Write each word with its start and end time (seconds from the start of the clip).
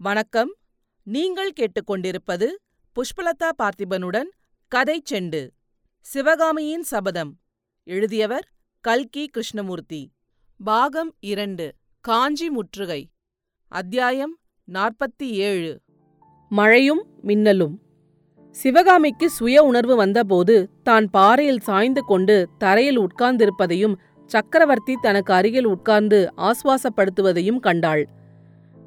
வணக்கம். 0.00 0.54
நீங்கள் 1.02 1.52
கேட்டுக்கொண்டிருப்பது 1.60 2.46
புஷ்பலதா 2.96 3.48
பார்த்திபனுடன் 3.62 4.28
கதை 4.68 5.02
செண்டு. 5.10 5.48
சிவகாமியின் 6.00 6.82
சபதம். 6.82 7.38
எழுதியவர் 7.84 8.48
கல்கி 8.80 9.26
கிருஷ்ணமூர்த்தி. 9.26 10.12
பாகம் 10.64 11.14
இரண்டு 11.20 11.74
காஞ்சி 12.00 12.50
முற்றுகை. 12.50 13.10
அத்தியாயம் 13.68 14.38
நாற்பத்தி 14.72 15.22
ஏழு. 15.22 15.80
மழையும் 16.48 17.06
மின்னலும். 17.22 17.80
சிவகாமிக்கு 18.50 19.30
சுய 19.30 19.62
உணர்வு 19.62 19.96
வந்தபோது 19.96 20.70
தான் 20.82 21.10
பாறையில் 21.10 21.60
சாய்ந்து 21.60 22.04
கொண்டு 22.04 22.48
தரையில் 22.58 22.98
உட்கார்ந்திருப்பதையும் 22.98 23.94
சக்கரவர்த்தி 24.26 24.94
தனக்கு 25.02 25.32
அருகில் 25.32 25.64
உட்கார்ந்து 25.64 26.32
ஆஸ்வாசப்படுத்துவதையும் 26.36 27.60
கண்டாள். 27.60 28.16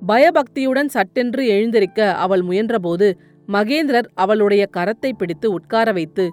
பயபக்தியுடன் 0.02 0.90
சட்டென்று 0.90 1.44
எழுந்திருக்க 1.48 2.00
அவள் 2.16 2.42
முயன்றபோது 2.42 3.08
மகேந்திரர் 3.48 4.08
அவளுடைய 4.14 4.64
கரத்தை 4.78 5.12
பிடித்து 5.12 5.48
உட்கார 5.52 5.92
வைத்து 5.92 6.26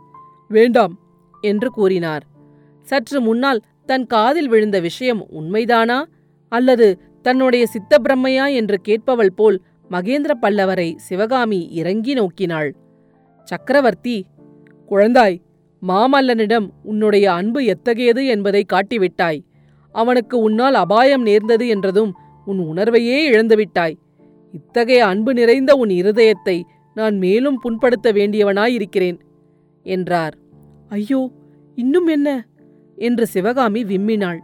வேண்டாம் 0.51 0.95
என்று 1.43 1.69
கூறினார். 1.71 2.25
சற்று 2.87 3.19
முன்னால் 3.21 3.61
தன் 3.87 4.07
காதில் 4.07 4.49
விழுந்த 4.49 4.81
விஷயம் 4.81 5.21
உண்மைதானா? 5.41 5.99
அல்லது 6.53 6.87
தன்னுடைய 7.23 7.65
சித்தப்பிரம்மையா 7.75 8.45
என்று 8.55 8.77
கேட்பவள் 8.89 9.35
போல் 9.35 9.59
மகேந்திர 9.91 10.33
பல்லவரை 10.43 10.89
சிவகாமி 10.97 11.61
இறங்கி 11.71 12.15
நோக்கினாள். 12.15 12.71
சக்கரவர்த்தி 13.49 14.17
குழந்தாய் 14.91 15.37
மாமல்லனிடம் 15.83 16.67
உன்னுடைய 16.83 17.27
அன்பு 17.33 17.61
எத்தகையது 17.65 18.23
என்பதை 18.27 18.63
காட்டிவிட்டாய். 18.73 19.41
அவனுக்கு 19.95 20.37
உன்னால் 20.39 20.75
அபாயம் 20.75 21.23
நேர்ந்தது 21.23 21.67
என்றதும் 21.69 22.13
உன் 22.49 22.59
உணர்வையே 22.59 23.17
இழந்துவிட்டாய். 23.25 23.99
இத்தகைய 24.53 25.07
அன்பு 25.07 25.35
நிறைந்த 25.35 25.75
உன் 25.75 25.89
இருதயத்தை 25.89 26.63
நான் 26.95 27.17
மேலும் 27.19 27.61
புண்படுத்த 27.65 28.13
வேண்டியவனாயிருக்கிறேன் 28.13 29.19
என்றார். 29.83 30.37
ஐயோ 30.89 31.31
இன்னும் 31.75 32.07
என்ன? 32.07 32.47
என்று 32.97 33.27
சிவகாமி 33.27 33.85
விம்மினாள். 33.85 34.39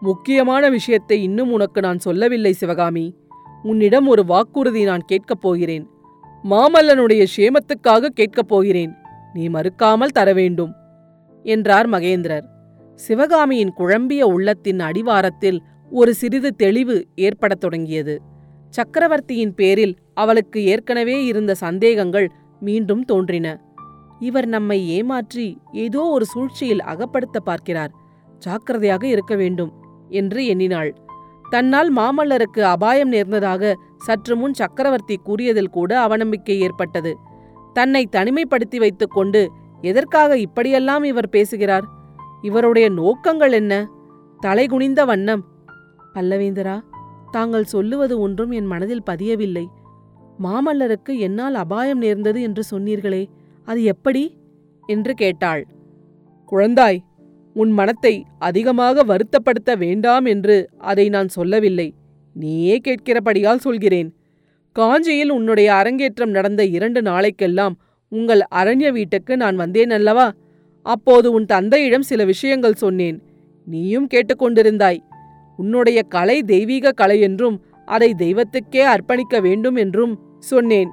முக்கியமான 0.00 0.68
விஷயத்தை 0.68 1.22
இன்னும் 1.22 1.52
உனக்கு 1.52 1.80
நான் 1.80 1.98
சொல்லவில்லை 1.98 2.52
சிவகாமி. 2.52 3.14
உன்னிடம் 3.62 4.06
ஒரு 4.06 4.24
வாக்குறுதி 4.24 4.84
நான் 4.84 5.04
கேட்கப் 5.06 5.40
போகிறேன். 5.40 5.88
மாமல்லனுடைய 6.44 7.26
சேமத்துக்காக 7.36 8.06
கேட்கப் 8.06 8.48
போகிறேன். 8.48 8.92
நீ 9.32 9.48
மறுக்காமல் 9.48 10.14
தர 10.14 10.32
வேண்டும் 10.32 10.72
என்றார் 11.42 11.88
மகேந்திரர். 11.90 12.46
சிவகாமியின் 12.94 13.72
குழம்பிய 13.72 14.26
உள்ளத்தின் 14.26 14.80
அடிவாரத்தில் 14.80 15.62
ஒரு 15.90 16.14
சிறிது 16.14 16.54
தெளிவு 16.54 17.06
ஏற்படத் 17.16 17.60
தொடங்கியது. 17.60 18.22
சக்கரவர்த்தியின் 18.68 19.54
பேரில் 19.54 19.96
அவளுக்கு 20.14 20.64
ஏற்கனவே 20.64 21.24
இருந்த 21.24 21.54
சந்தேகங்கள் 21.54 22.30
மீண்டும் 22.60 23.04
தோன்றின. 23.04 23.46
இவர் 24.18 24.46
நம்மை 24.46 24.88
ஏமாற்றி 24.88 25.58
ஏதோ 25.72 26.00
ஒரு 26.00 26.24
சூழ்ச்சியில் 26.24 26.82
அகப்படுத்த 26.82 27.38
பார்க்கிறார். 27.44 27.90
ஜாக்கிரதையாக 28.38 29.06
இருக்க 29.06 29.36
வேண்டும் 29.36 29.72
என்று 30.08 30.46
எண்ணினாள். 30.46 30.94
தன்னால் 31.50 31.94
மாமல்லருக்கு 31.96 32.60
அபாயம் 32.60 33.08
நேர்ந்ததாக 33.08 33.74
சற்று 33.96 34.36
முன் 34.36 34.54
சக்கரவர்த்தி 34.54 35.16
கூறியதில் 35.16 35.70
கூட 35.70 36.06
அவநம்பிக்கை 36.06 36.58
ஏற்பட்டது. 36.58 37.16
தன்னை 37.72 38.08
தனிமைப்படுத்தி 38.12 38.78
வைத்துக் 38.78 39.10
கொண்டு 39.10 39.50
எதற்காக 39.80 40.38
இப்படியெல்லாம் 40.38 41.04
இவர் 41.04 41.28
பேசுகிறார்? 41.28 41.84
இவருடைய 42.42 42.90
நோக்கங்கள் 42.90 43.52
என்ன? 43.52 43.88
தலைகுனிந்த 44.46 45.04
வண்ணம் 45.04 45.42
பல்லவேந்தரா 46.14 46.82
தாங்கள் 47.30 47.64
சொல்லுவது 47.64 48.20
ஒன்றும் 48.20 48.50
என் 48.50 48.66
மனதில் 48.66 49.06
பதியவில்லை. 49.10 49.66
மாமல்லருக்கு 50.42 51.18
என்னால் 51.18 51.54
அபாயம் 51.54 51.98
நேர்ந்தது 51.98 52.42
என்று 52.42 52.62
சொன்னீர்களே 52.70 53.28
அது 53.64 53.84
எப்படி? 53.84 54.38
என்று 54.86 55.14
கேட்டாள். 55.14 55.66
குழந்தாய் 56.52 56.98
உன் 57.54 57.70
மனத்தை 57.70 58.24
அதிகமாக 58.38 59.04
வருத்தப்படுத்த 59.04 59.76
வேண்டாம் 59.78 60.24
என்று 60.24 60.68
அதை 60.78 61.08
நான் 61.08 61.28
சொல்லவில்லை. 61.28 61.94
நீயே 62.32 62.80
கேட்கிறபடியால் 62.88 63.56
சொல்கிறேன். 63.56 64.14
காஞ்சியில் 64.72 65.30
உன்னுடைய 65.30 65.74
அரங்கேற்றம் 65.74 66.30
நடந்த 66.30 66.64
இரண்டு 66.64 67.00
நாளைக்கெல்லாம் 67.02 67.74
உங்கள் 68.08 68.42
அரண்ய 68.54 68.92
வீட்டுக்கு 68.92 69.36
நான் 69.36 69.56
வந்தேன் 69.56 69.90
அல்லவா? 69.90 70.32
அப்போது 70.82 71.32
உன் 71.32 71.46
தந்தையிடம் 71.46 72.02
சில 72.02 72.24
விஷயங்கள் 72.24 72.72
சொன்னேன். 72.72 73.22
நீயும் 73.64 74.08
கேட்டுக்கொண்டிருந்தாய். 74.14 75.00
உன்னுடைய 75.60 76.00
கலை 76.08 76.36
தெய்வீக 76.44 76.92
கலை 76.92 77.18
என்றும் 77.20 77.56
அதை 77.88 78.10
தெய்வத்துக்கே 78.14 78.82
அர்ப்பணிக்க 78.92 79.36
வேண்டும் 79.40 79.76
என்றும் 79.76 80.12
சொன்னேன். 80.50 80.90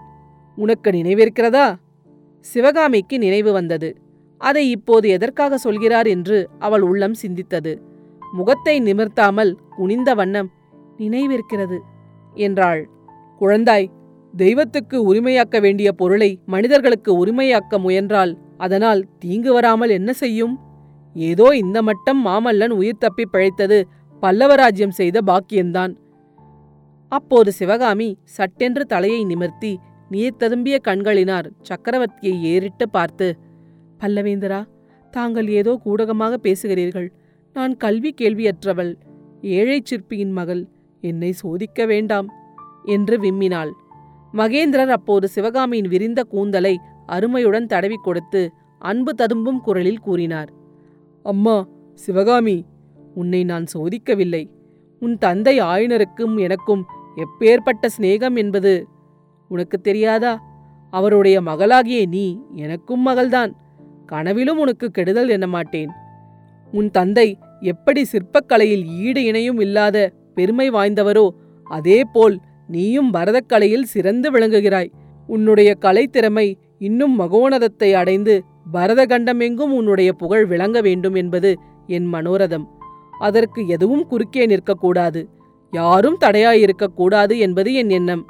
உனக்கு 0.57 0.89
நினைவிருக்கிறதா? 0.91 1.67
சிவகாமிக்கு 2.45 3.15
நினைவு 3.17 3.51
வந்தது. 3.51 3.89
அதை 4.41 4.63
இப்போது 4.69 5.05
எதற்காக 5.09 5.57
சொல்கிறார் 5.57 6.07
என்று 6.07 6.37
அவள் 6.59 6.81
உள்ளம் 6.81 7.17
சிந்தித்தது. 7.21 7.73
முகத்தை 8.33 8.75
நிமிர்த்தாமல் 8.79 9.51
குனிந்த 9.77 10.09
வண்ணம் 10.15 10.49
நினைவிருக்கிறது 10.97 11.77
என்றாள். 12.37 12.81
குழந்தாய் 13.41 13.87
தெய்வத்துக்கு 14.33 14.97
உரிமையாக்க 15.09 15.57
வேண்டிய 15.59 15.89
பொருளை 15.91 16.31
மனிதர்களுக்கு 16.45 17.11
உரிமையாக்க 17.21 17.79
முயன்றால் 17.85 18.33
அதனால் 18.57 19.01
தீங்கு 19.19 19.51
வராமல் 19.53 19.89
என்ன 19.89 20.11
செய்யும்? 20.13 20.55
ஏதோ 21.15 21.47
இந்த 21.61 21.77
மட்டம் 21.81 22.19
மாமல்லன் 22.25 22.73
உயிர் 22.79 23.01
தப்பி 23.03 23.25
பிழைத்தது 23.25 23.79
பல்லவராஜ்யம் 24.21 24.97
செய்த 24.99 25.17
பாக்கியந்தான். 25.25 25.93
அப்போது 27.11 27.49
சிவகாமி 27.51 28.09
சட்டென்று 28.37 28.83
தலையை 28.85 29.21
நிமிர்த்தி 29.25 29.73
நீர் 30.09 30.39
ததும்பிய 30.39 30.75
கண்களினார் 30.87 31.47
சக்கரவர்த்தியை 31.69 32.35
ஏறிட்டு 32.51 32.85
பார்த்து 32.89 33.27
பல்லவேந்தரா 33.99 34.61
தாங்கள் 35.13 35.47
ஏதோ 35.47 35.73
கூடகமாக 35.83 36.33
பேசுகிறீர்கள். 36.43 37.07
நான் 37.55 37.73
கல்வி 37.77 38.11
கேள்வியற்றவள். 38.21 38.91
ஏழைச் 39.41 39.85
சிற்பியின் 39.85 40.31
மகள். 40.31 40.63
என்னை 41.03 41.31
சோதிக்க 41.31 41.85
வேண்டாம் 41.85 42.27
என்று 42.85 43.15
விம்மினாள். 43.19 43.71
மகேந்திரர் 44.33 44.91
அப்போது 44.97 45.25
சிவகாமியின் 45.27 45.87
விரிந்த 45.87 46.21
கூந்தலை 46.23 46.73
அருமையுடன் 47.05 47.67
தடவி 47.67 47.97
கொடுத்து 47.97 48.41
அன்பு 48.81 49.11
ததும்பும் 49.13 49.61
குரலில் 49.61 50.01
கூறினார் 50.01 50.49
அம்மா 51.25 51.55
சிவகாமி 51.93 52.57
உன்னை 53.21 53.41
நான் 53.43 53.65
சோதிக்கவில்லை. 53.73 54.43
உன் 55.01 55.15
தந்தை 55.17 55.55
ஆயனருக்கும் 55.61 56.35
எனக்கும் 56.37 56.83
எப்பேற்பட்ட 57.23 57.85
சிநேகம் 57.95 58.35
என்பது 58.35 58.73
உனக்கு 59.51 59.77
தெரியாதா? 59.81 60.33
அவருடைய 60.93 61.37
மகளாகிய 61.41 62.01
நீ 62.05 62.25
எனக்கும் 62.55 63.03
மகள்தான். 63.07 63.51
கனவிலும் 64.05 64.59
உனக்கு 64.59 64.87
கெடுதல் 64.91 65.29
எண்ணமாட்டேன் 65.29 65.91
உன் 66.73 66.89
தந்தை 66.91 67.27
எப்படி 67.61 68.01
சிற்பக்கலையில் 68.11 68.85
ஈடு 68.99 69.21
இணையும் 69.23 69.59
இல்லாத 69.59 69.97
பெருமை 70.35 70.67
வாய்ந்தவரோ 70.71 71.25
அதேபோல் 71.67 72.35
நீயும் 72.67 73.11
பரதக்கலையில் 73.13 73.91
சிறந்து 73.93 74.27
விளங்குகிறாய். 74.31 74.91
உன்னுடைய 75.27 75.69
கலைத்திறமை 75.81 76.47
இன்னும் 76.79 77.15
மகோனதத்தை 77.19 77.89
அடைந்து 77.93 78.33
பரதகண்டமெங்கும் 78.73 79.73
உன்னுடைய 79.79 80.09
புகழ் 80.13 80.45
விளங்க 80.45 80.77
வேண்டும் 80.81 81.15
என்பது 81.15 81.51
என் 81.87 82.07
மனோரதம். 82.13 82.65
அதற்கு 83.19 83.67
எதுவும் 83.67 84.07
குறுக்கே 84.07 84.45
நிற்கக்கூடாது. 84.45 85.29
யாரும் 85.71 86.17
தடையாயிருக்கக்கூடாது 86.19 87.37
என்பது 87.37 87.73
என் 87.73 87.89
எண்ணம். 87.89 88.25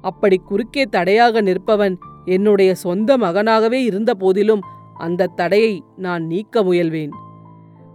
அப்படி 0.00 0.36
குறுக்கே 0.36 0.82
தடையாக 0.82 1.42
நிற்பவன் 1.42 1.96
என்னுடைய 2.24 2.74
சொந்த 2.74 3.16
மகனாகவே 3.16 3.84
இருந்த 3.84 4.14
போதிலும் 4.14 4.60
அந்த 4.94 5.26
தடையை 5.26 5.82
நான் 5.96 6.26
நீக்க 6.26 6.62
முயல்வேன். 6.62 7.10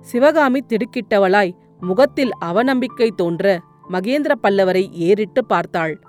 சிவகாமி 0.02 0.60
திடுக்கிட்டவளாய் 0.60 1.56
முகத்தில் 1.80 2.32
அவநம்பிக்கை 2.46 3.10
தோன்ற 3.16 3.60
மகேந்திர 3.92 4.32
பல்லவரை 4.44 4.92
ஏறிட்டு 4.92 5.46
பார்த்தாள். 5.46 6.00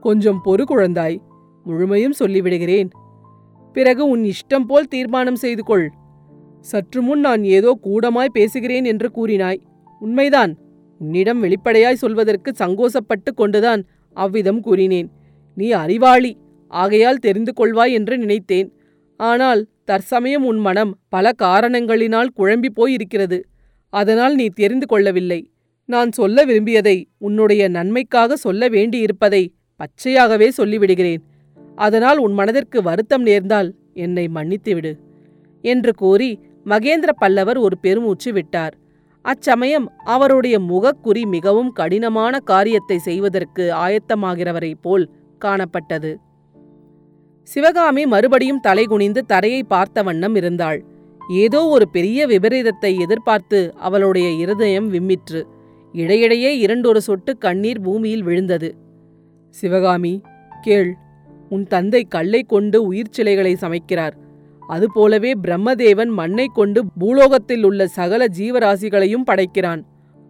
கொஞ்சம் 0.00 0.40
பொறு 0.44 0.64
குழந்தாய் 0.68 1.18
முழுமையும் 1.64 2.14
சொல்லிவிடுகிறேன். 2.18 2.90
பிறகு 3.72 4.08
உன் 4.08 4.22
இஷ்டம் 4.22 4.66
போல் 4.66 4.88
தீர்மானம் 4.88 5.36
செய்து 5.36 5.64
கொள் 5.64 5.92
சற்று 6.62 7.02
முன் 7.02 7.20
நான் 7.20 7.44
ஏதோ 7.44 7.70
கூடமாய் 7.82 8.32
பேசுகிறேன் 8.32 8.84
என்று 8.84 9.08
கூறினாய். 9.16 9.60
உண்மைதான். 10.00 10.52
உன்னிடம் 11.00 11.40
வெளிப்படையாய் 11.40 12.02
சொல்வதற்கு 12.02 12.50
சங்கோசப்பட்டு 12.58 13.30
கொண்டுதான் 13.34 13.82
அவ்விதம் 14.16 14.60
கூறினேன். 14.60 15.08
நீ 15.54 15.70
அறிவாளி. 15.70 16.32
ஆகையால் 16.66 17.18
தெரிந்து 17.18 17.52
கொள்வாய் 17.52 17.92
என்று 17.92 18.18
நினைத்தேன். 18.18 18.68
ஆனால் 19.16 19.66
தற்சமயம் 19.84 20.44
உன் 20.44 20.58
மனம் 20.58 20.92
பல 21.08 21.32
காரணங்களினால் 21.42 22.34
குழம்பி 22.36 22.68
போயிருக்கிறது. 22.76 23.38
அதனால் 23.92 24.34
நீ 24.34 24.46
தெரிந்து 24.54 24.86
கொள்ளவில்லை. 24.86 25.40
நான் 25.88 26.10
சொல்ல 26.10 26.44
விரும்பியதை 26.44 26.96
உன்னுடைய 27.18 27.62
நன்மைக்காக 27.68 28.36
சொல்ல 28.36 28.68
வேண்டியிருப்பதை 28.68 29.42
பச்சையாகவே 29.80 30.48
சொல்லிவிடுகிறேன். 30.56 31.22
அதனால் 31.74 32.18
உன் 32.18 32.32
மனதிற்கு 32.32 32.82
வருத்தம் 32.82 33.22
நேர்ந்தால் 33.22 33.70
என்னை 33.94 34.24
மன்னித்துவிடு. 34.34 34.92
என்று 35.64 35.92
கூறி 35.94 36.30
மகேந்திர 36.66 37.10
பல்லவர் 37.18 37.58
ஒரு 37.58 37.78
பெருமூச்சு 37.78 38.32
விட்டார். 38.32 38.74
அச்சமயம் 39.24 39.86
அவருடைய 40.04 40.58
முகக்குறி 40.60 41.22
மிகவும் 41.26 41.72
கடினமான 41.72 42.38
காரியத்தை 42.38 42.98
செய்வதற்கு 42.98 43.64
ஆயத்தமாகிறவரைப் 43.72 44.82
போல் 44.82 45.10
காணப்பட்டது. 45.44 46.12
சிவகாமி 47.42 48.06
மறுபடியும் 48.06 48.60
தலைகுனிந்து 48.68 49.20
தரையை 49.26 49.62
பார்த்த 49.62 50.02
வண்ணம் 50.02 50.34
இருந்தாள். 50.34 50.80
ஏதோ 51.30 51.60
ஒரு 51.66 51.88
பெரிய 51.88 52.26
விபரீதத்தை 52.26 52.98
எதிர்பார்த்து 52.98 53.74
அவளுடைய 53.76 54.30
இருதயம் 54.30 54.92
விம்மிற்று. 54.92 55.42
இடையிடையே 55.92 56.58
இரண்டொரு 56.58 57.00
சொட்டு 57.00 57.38
கண்ணீர் 57.38 57.80
பூமியில் 57.80 58.22
விழுந்தது. 58.22 58.74
சிவகாமி 59.48 60.20
கேள். 60.60 60.92
உன் 61.48 61.66
தந்தை 61.66 62.04
கல்லை 62.04 62.42
கொண்டு 62.42 62.82
உயிர் 62.82 63.10
சிலைகளை 63.10 63.56
சமைக்கிறார். 63.60 64.14
அதுபோலவே 64.68 65.32
பிரம்மதேவன் 65.42 66.12
மண்ணை 66.20 66.46
கொண்டு 66.52 66.84
பூலோகத்தில் 67.00 67.64
உள்ள 67.64 67.86
சகல 67.86 68.26
ஜீவராசிகளையும் 68.38 69.26
படைக்கிறான். 69.30 69.82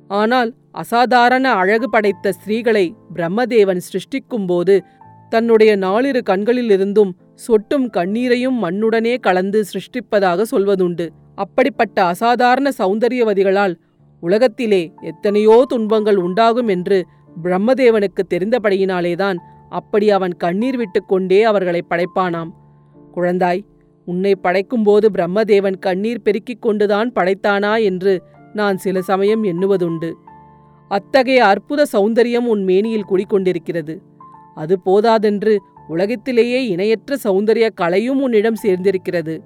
ஆனால் 0.08 0.54
அசாதாரண 0.70 1.52
அழகு 1.52 1.90
படைத்த 1.90 2.32
ஸ்திரீகளை 2.32 2.94
பிரம்மதேவன் 3.14 3.82
சிருஷ்டிக்கும்போது 3.88 4.80
தன்னுடைய 5.28 5.76
நாலிரு 5.76 6.20
கண்களிலிருந்தும் 6.30 7.12
சொட்டும் 7.34 7.86
கண்ணீரையும் 7.90 8.58
மண்ணுடனே 8.64 9.14
கலந்து 9.20 9.64
சிருஷ்டிப்பதாக 9.72 10.44
சொல்வதுண்டு. 10.50 11.06
அப்படிப்பட்ட 11.34 12.04
அசாதாரண 12.04 12.70
சௌந்தரியவதிகளால் 12.78 13.74
உலகத்திலே 14.20 14.92
எத்தனையோ 15.00 15.64
துன்பங்கள் 15.68 16.16
உண்டாகும் 16.16 16.68
என்று 16.68 17.04
பிரம்மதேவனுக்கு 17.42 18.22
தெரிந்தபடியினாலேதான் 18.34 19.36
அப்படி 19.68 20.10
அவன் 20.10 20.36
கண்ணீர் 20.36 20.76
விட்டுக்கொண்டே 20.76 21.42
அவர்களை 21.42 21.82
படைப்பானாம். 21.90 22.50
குழந்தாய் 23.14 23.62
உன்னை 24.04 24.32
படைக்கும்போது 24.42 25.06
பிரம்மதேவன் 25.14 25.78
கண்ணீர் 25.78 26.24
பெருக்கிக் 26.24 26.62
கொண்டுதான் 26.62 27.12
படைத்தானா 27.12 27.82
என்று 27.82 28.22
நான் 28.52 28.76
சில 28.76 29.02
சமயம் 29.02 29.44
எண்ணுவதுண்டு. 29.44 30.10
அத்தகைய 30.88 31.44
அற்புத 31.44 31.86
சௌந்தரியம் 31.92 32.46
உன் 32.46 32.62
மேனியில் 32.62 33.08
குடிக்கொண்டிருக்கிறது 33.10 33.94
அது 34.54 34.80
போதாதென்று 34.80 35.62
உலகத்திலேயே 35.88 36.66
இணையற்ற 36.66 37.16
சௌந்தரிய 37.24 37.68
கலையும் 37.74 38.22
உன்னிடம் 38.22 38.58
சேர்ந்திருக்கிறது. 38.62 39.38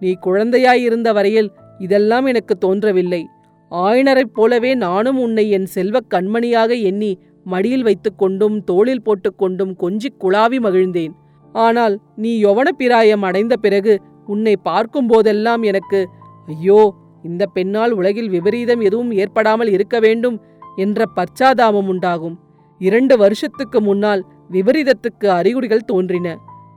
நீ 0.00 0.16
குழந்தையாயிருந்த 0.26 1.12
வரையில் 1.12 1.50
இதெல்லாம் 1.78 2.26
எனக்கு 2.26 2.58
தோன்றவில்லை. 2.58 3.26
ஆயனரைப் 3.70 4.34
போலவே 4.34 4.74
நானும் 4.74 5.18
உன்னை 5.18 5.50
என் 5.50 5.66
செல்வக் 5.66 6.10
கண்மணியாக 6.10 6.82
எண்ணி 6.82 7.18
மடியில் 7.44 7.82
வைத்துக்கொண்டும் 7.82 8.64
தோளில் 8.64 9.02
போட்டுக்கொண்டும் 9.02 9.72
கொஞ்சிக் 9.76 10.18
குழாவி 10.20 10.58
மகிழ்ந்தேன். 10.58 11.14
ஆனால் 11.52 11.94
நீ 12.16 12.32
யொவன 12.44 12.68
பிராயம் 12.70 13.22
அடைந்த 13.22 13.54
பிறகு 13.56 13.94
உன்னை 14.26 14.54
பார்க்கும்போதெல்லாம் 14.64 15.62
எனக்கு 15.62 16.00
ஐயோ 16.48 16.80
இந்த 17.24 17.42
பெண்ணால் 17.46 17.92
உலகில் 17.92 18.28
விபரீதம் 18.28 18.80
எதுவும் 18.80 19.12
ஏற்படாமல் 19.12 19.70
இருக்க 19.72 19.96
வேண்டும் 20.00 20.36
என்ற 20.76 21.06
பச்சாதாபம் 21.16 21.88
உண்டாகும். 21.88 22.36
இரண்டு 22.80 23.14
வருஷத்துக்கு 23.16 23.78
முன்னால் 23.80 24.22
விபரீதத்துக்கு 24.50 25.28
அறிகுறிகள் 25.30 25.88
தோன்றின. 25.90 26.28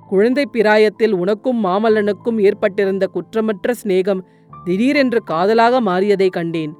குழந்தை 0.07 0.45
பிராயத்தில் 0.45 1.13
உனக்கும் 1.13 1.60
மாமல்லனுக்கும் 1.63 2.39
ஏற்பட்டிருந்த 2.39 3.06
குற்றமற்ற 3.07 3.74
சிநேகம் 3.81 4.21
திடீரென்று 4.66 5.19
காதலாக 5.24 5.80
மாறியதை 5.81 6.30
கண்டேன். 6.30 6.74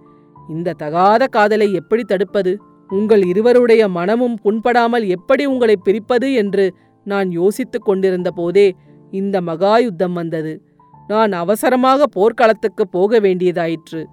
இந்த 0.50 0.74
தகாத 0.74 1.24
காதலை 1.28 1.68
எப்படி 1.74 2.04
தடுப்பது? 2.04 2.52
உங்கள் 2.90 3.24
இருவருடைய 3.26 3.84
மனமும் 3.90 4.36
புண்படாமல் 4.44 5.06
எப்படி 5.08 5.46
உங்களை 5.46 5.76
பிரிப்பது 5.76 6.28
என்று 6.34 6.66
நான் 7.06 7.32
யோசித்துக் 7.32 7.86
கொண்டிருந்த 7.86 8.32
போதே 8.32 8.76
இந்த 9.12 9.42
மகா 9.42 9.78
யுத்தம் 9.78 10.14
வந்தது. 10.14 10.62
நான் 11.08 11.32
அவசரமாக 11.32 12.08
போர்க்களத்துக்கு 12.08 12.88
போக 12.88 13.20
வேண்டியதாயிற்று. 13.20 14.06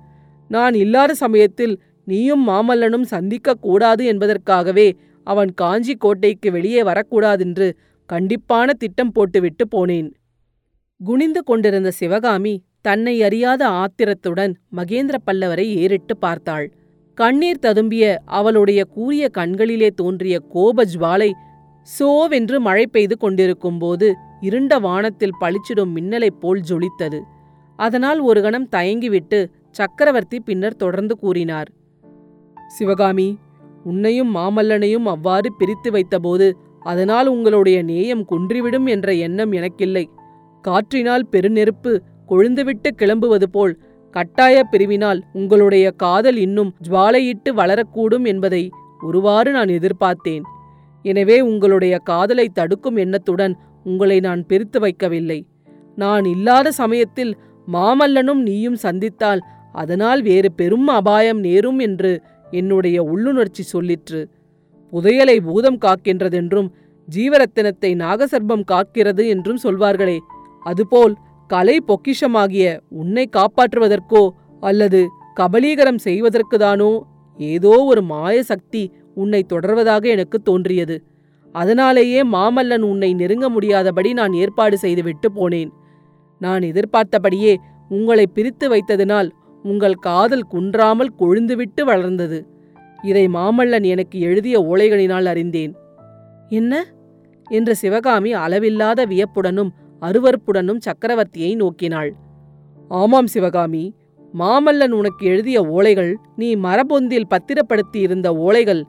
நான் 0.49 0.75
இல்லாத 0.75 1.15
சமயத்தில் 1.15 1.81
நீயும் 2.05 2.49
மாமல்லனும் 2.49 3.03
சந்திக்கக் 3.03 3.61
கூடாது 3.61 4.05
என்பதற்காகவே 4.05 4.97
அவன் 5.25 5.55
காஞ்சி 5.55 5.95
கோட்டைக்கு 5.95 6.53
வெளியே 6.53 6.83
வரக்கூடாதென்று 6.83 7.73
கண்டிப்பான 8.13 8.73
திட்டம் 8.73 9.13
போட்டுவிட்டு 9.13 9.65
போனேன். 9.77 10.11
குனிந்து 11.05 11.45
கொண்டிருந்த 11.45 11.91
சிவகாமி 11.91 12.63
தன்னை 12.81 13.23
அறியாத 13.23 13.69
ஆத்திரத்துடன் 13.69 14.59
மகேந்திர 14.77 15.15
பல்லவரை 15.27 15.65
ஏறிட்டு 15.65 16.17
பார்த்தாள். 16.17 16.73
கண்ணீர் 17.15 17.59
ததும்பிய 17.63 18.17
அவளுடைய 18.25 18.85
கூரிய 18.85 19.29
கண்களிலே 19.29 19.91
தோன்றிய 19.91 20.39
கோப 20.39 20.85
ஜுவாலை 20.85 21.31
சோவென்று 21.89 22.57
மழை 22.61 22.85
பெய்து 22.87 23.15
கொண்டிருக்கும்போது 23.19 24.09
இருண்ட 24.41 24.73
வானத்தில் 24.79 25.39
பளிச்சிடும் 25.41 25.93
மின்னலைப் 25.97 26.41
போல் 26.41 26.61
ஜொலித்தது. 26.71 27.21
அதனால் 27.79 28.21
ஒரு 28.21 28.41
கணம் 28.43 28.69
தயங்கிவிட்டு 28.77 29.39
சக்கரவர்த்தி 29.71 30.39
பின்னர் 30.41 30.77
தொடர்ந்து 30.77 31.15
கூறினார் 31.19 31.71
சிவகாமி 32.69 33.29
உன்னையும் 33.85 34.37
மாமல்லனையும் 34.37 35.07
அவ்வாறு 35.07 35.49
பிரித்து 35.53 35.91
வைத்தபோது 35.91 36.49
அதனால் 36.81 37.27
உங்களுடைய 37.27 37.79
நேயம் 37.83 38.25
குன்றிவிடும் 38.31 38.87
என்ற 38.87 39.09
எண்ணம் 39.27 39.53
எனக்கில்லை. 39.53 40.05
காற்றினால் 40.65 41.29
பெருநெருப்பு 41.31 41.93
கொழுந்துவிட்டு 42.29 42.91
கிளம்புவது 42.97 43.47
போல் 43.51 43.75
கட்டாய 44.11 44.57
பிரிவினால் 44.73 45.21
உங்களுடைய 45.33 45.87
காதல் 45.91 46.37
இன்னும் 46.37 46.73
ஜுவாலையிட்டு 46.89 47.51
வளரக்கூடும் 47.61 48.25
என்பதை 48.25 48.71
ஒருவாறு 49.01 49.51
நான் 49.51 49.71
எதிர்பார்த்தேன். 49.79 50.45
எனவே 51.05 51.37
உங்களுடைய 51.41 51.95
காதலை 52.11 52.47
தடுக்கும் 52.55 52.99
எண்ணத்துடன் 53.05 53.55
உங்களை 53.85 54.19
நான் 54.21 54.43
பிரித்து 54.51 54.79
வைக்கவில்லை. 54.81 55.39
நான் 55.99 56.25
இல்லாத 56.25 56.69
சமயத்தில் 56.73 57.33
மாமல்லனும் 57.69 58.43
நீயும் 58.43 58.79
சந்தித்தால் 58.85 59.43
அதனால் 59.73 60.21
வேறு 60.23 60.49
பெரும் 60.53 60.89
அபாயம் 60.99 61.41
நேரும் 61.41 61.79
என்று 61.79 62.13
என்னுடைய 62.51 62.99
உள்ளுணர்ச்சி 63.03 63.63
சொல்லிற்று. 63.73 64.21
புதையலை 64.93 65.37
பூதம் 65.41 65.79
காக்கின்றதென்றும் 65.79 66.69
ஜீவரத்தினத்தை 67.09 67.91
நாகசர்பம் 67.95 68.65
காக்கிறது 68.73 69.23
என்றும் 69.27 69.61
சொல்வார்களே. 69.63 70.19
அதுபோல் 70.63 71.15
கலை 71.51 71.77
பொக்கிஷமாகிய 71.89 72.67
உன்னை 73.01 73.25
காப்பாற்றுவதற்கோ 73.37 74.23
அல்லது 74.63 75.01
கபலீகரம் 75.41 76.01
செய்வதற்குதானோ 76.05 76.93
ஏதோ 77.39 77.73
ஒரு 77.91 78.03
மாய 78.03 78.37
சக்தி 78.43 78.83
உன்னை 79.15 79.47
தொடர்வதாக 79.53 80.05
எனக்கு 80.05 80.43
தோன்றியது. 80.43 81.05
அதனாலேயே 81.53 82.23
மாமல்லன் 82.23 82.81
உன்னை 82.81 83.15
நெருங்க 83.15 83.49
முடியாதபடி 83.49 84.13
நான் 84.13 84.33
ஏற்பாடு 84.33 84.79
செய்துவிட்டு 84.79 85.31
போனேன். 85.37 85.69
நான் 86.39 86.63
எதிர்பார்த்தபடியே 86.63 87.57
உங்களை 87.89 88.27
பிரித்து 88.27 88.69
வைத்ததினால் 88.69 89.31
உங்கள் 89.63 89.95
காதல் 89.95 90.47
குன்றாமல் 90.49 91.13
கொழுந்துவிட்டு 91.19 91.83
வளர்ந்தது. 91.83 92.47
இதை 93.03 93.29
மாமல்லன் 93.29 93.83
எனக்கு 93.83 94.21
எழுதிய 94.21 94.61
ஓலைகளினால் 94.61 95.25
அறிந்தேன். 95.25 95.77
என்ன? 96.49 96.87
என்ற 97.51 97.75
சிவகாமி 97.75 98.33
அளவில்லாத 98.33 99.07
வியப்புடனும் 99.07 99.71
அருவருப்புடனும் 100.03 100.79
சக்கரவர்த்தியை 100.79 101.53
நோக்கினாள். 101.57 102.11
ஆமாம் 102.89 103.27
சிவகாமி 103.27 103.95
மாமல்லன் 104.39 104.91
உனக்கு 104.91 105.27
எழுதிய 105.27 105.63
ஓலைகள் 105.63 106.15
நீ 106.37 106.57
மரபொந்தில் 106.57 107.31
பத்திரப்படுத்தியிருந்த 107.31 108.29
ஓலைகள் 108.37 108.83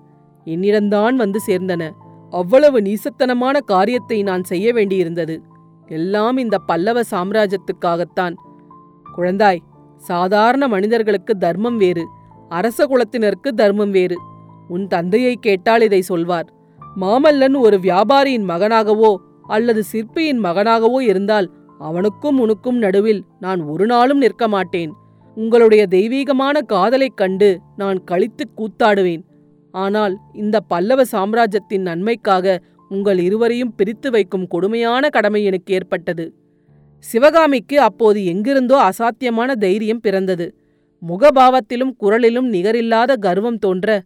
என்னிடம்தான் 0.45 1.13
வந்து 1.13 1.39
சேர்ந்தன. 1.47 1.91
அவ்வளவு 2.29 2.81
நீசத்தனமான 2.81 3.59
காரியத்தை 3.59 4.23
நான் 4.23 4.43
செய்ய 4.43 4.73
வேண்டியிருந்தது. 4.73 5.41
எல்லாம் 5.87 6.37
இந்த 6.37 6.57
பல்லவ 6.57 7.01
சாம்ராஜ்யத்துக்காகத்தான். 7.11 8.35
குழந்தாய் 9.17 9.59
சாதாரண 9.97 10.67
மனிதர்களுக்கு 10.67 11.37
தர்மம் 11.37 11.77
வேறு. 11.77 12.07
அரச 12.49 12.87
குலத்தினருக்கு 12.87 13.49
தர்மம் 13.55 13.91
வேறு. 13.91 14.17
உன் 14.67 14.87
தந்தையை 14.87 15.35
கேட்டால் 15.35 15.81
இதை 15.81 16.01
சொல்வார். 16.01 16.53
மாமல்லன் 17.01 17.59
ஒரு 17.59 17.77
வியாபாரியின் 17.77 18.49
மகனாகவோ 18.49 19.15
அல்லது 19.47 19.83
சிற்பியின் 19.83 20.43
மகனாகவோ 20.43 21.01
இருந்தால் 21.01 21.51
அவனுக்கும் 21.79 22.39
உனக்கும் 22.39 22.77
நடுவில் 22.77 23.25
நான் 23.39 23.61
ஒரு 23.61 23.85
நாளும் 23.85 24.17
நிற்க 24.17 24.47
மாட்டேன். 24.47 24.93
உங்களுடைய 25.35 25.87
தெய்வீகமான 25.87 26.61
காதலைக் 26.61 27.17
கண்டு 27.17 27.59
நான் 27.75 28.03
கழித்துக் 28.03 28.51
கூத்தாடுவேன். 28.57 29.23
ஆனால் 29.73 30.17
இந்த 30.33 30.59
பல்லவ 30.59 31.05
சாம்ராஜ்யத்தின் 31.05 31.81
நன்மைக்காக 31.81 32.61
உங்கள் 32.89 33.19
இருவரையும் 33.19 33.75
பிரித்து 33.75 34.11
வைக்கும் 34.11 34.47
கொடுமையான 34.47 35.09
கடமை 35.09 35.43
எனக்கு 35.43 35.73
ஏற்பட்டது. 35.73 36.33
சிவகாமிக்கு 36.99 37.79
அப்போது 37.79 38.25
எங்கிருந்தோ 38.25 38.89
அசாத்தியமான 38.89 39.51
தைரியம் 39.51 39.99
பிறந்தது. 39.99 40.55
முகபாவத்திலும் 41.01 41.95
குரலிலும் 41.99 42.49
நிகரில்லாத 42.49 43.15
கர்வம் 43.15 43.57
தோன்ற 43.57 44.03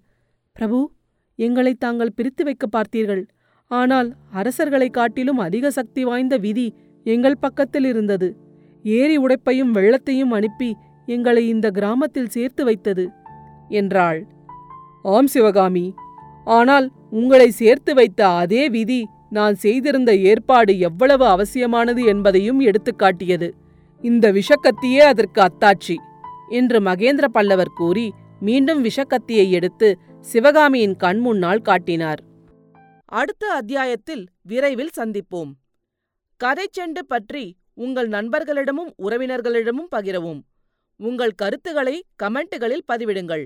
பிரபு 0.54 0.92
எங்களை 1.36 1.74
தாங்கள் 1.74 2.14
பிரித்து 2.16 2.44
வைக்க 2.44 2.68
பார்த்தீர்கள். 2.68 3.24
ஆனால் 3.72 4.16
அரசர்களைக் 4.34 4.94
காட்டிலும் 4.94 5.38
அதிக 5.38 5.72
சக்தி 5.72 6.04
வாய்ந்த 6.04 6.38
விதி 6.38 6.74
எங்கள் 7.04 7.38
பக்கத்தில் 7.38 7.86
இருந்தது. 7.86 8.36
ஏரி 8.84 9.18
உடைப்பையும் 9.18 9.74
வெள்ளத்தையும் 9.74 10.32
அனுப்பி 10.32 10.76
எங்களை 11.06 11.48
இந்த 11.48 11.72
கிராமத்தில் 11.72 12.30
சேர்த்து 12.30 12.64
வைத்தது 12.64 13.10
என்றாள். 13.70 14.26
ஆம் 15.14 15.28
சிவகாமி. 15.28 15.86
ஆனால் 16.58 16.88
உங்களை 17.10 17.50
சேர்த்து 17.60 17.92
வைத்த 17.94 18.22
அதே 18.42 18.64
விதி 18.70 19.02
நான் 19.30 19.56
செய்திருந்த 19.56 20.12
ஏற்பாடு 20.32 20.74
எவ்வளவு 20.80 21.26
அவசியமானது 21.26 22.02
என்பதையும் 22.06 22.62
எடுத்துக்காட்டியது 22.62 23.50
இந்த 24.04 24.26
விஷக்கத்தியே 24.38 25.04
அதற்கு 25.12 25.42
அத்தாட்சி 25.48 25.96
என்று 26.50 26.80
மகேந்திர 26.80 27.26
பல்லவர் 27.28 27.76
கூறி 27.76 28.08
மீண்டும் 28.40 28.82
விஷக்கத்தியை 28.86 29.46
எடுத்து 29.50 29.88
சிவகாமியின் 30.26 30.96
கண் 30.96 31.20
முன்னால் 31.20 31.62
காட்டினார். 31.62 32.22
அடுத்த 33.06 33.44
அத்தியாயத்தில் 33.52 34.24
விரைவில் 34.42 34.94
சந்திப்போம். 34.98 35.52
கதைச்செண்டு 36.42 37.02
பற்றி 37.08 37.46
உங்கள் 37.86 38.10
நண்பர்களிடமும் 38.10 38.92
உறவினர்களிடமும் 39.06 39.92
பகிரவும். 39.96 40.42
உங்கள் 41.00 41.34
கருத்துக்களை 41.36 41.96
கமெண்ட்டுகளில் 42.24 42.86
பதிவிடுங்கள். 42.92 43.46